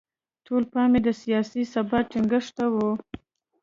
[0.45, 2.75] ټول پام یې د سیاسي ثبات ټینګښت ته و.